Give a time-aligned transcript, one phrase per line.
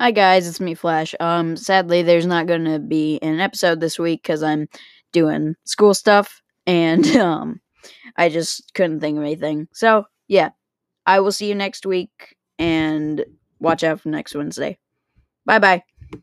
[0.00, 1.14] Hi guys, it's me Flash.
[1.20, 4.68] Um sadly there's not going to be an episode this week cuz I'm
[5.12, 7.60] doing school stuff and um
[8.16, 9.68] I just couldn't think of anything.
[9.72, 10.50] So, yeah.
[11.06, 13.24] I will see you next week and
[13.60, 14.78] watch out for next Wednesday.
[15.46, 15.82] Bye bye.